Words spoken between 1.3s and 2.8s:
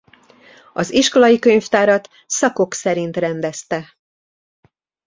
könyvtárat szakok